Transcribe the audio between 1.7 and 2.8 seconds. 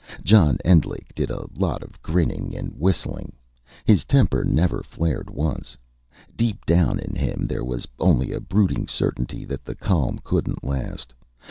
of grinning and